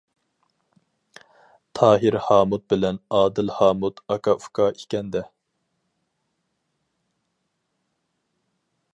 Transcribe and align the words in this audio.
تاھىر 1.79 2.15
ھامۇت 2.27 2.63
بىلەن 2.73 2.97
ئادىل 3.17 3.51
ھامۇت 3.57 4.01
ئاكا-ئۇكا 4.15 4.69
ئىكەندە. 4.71 5.23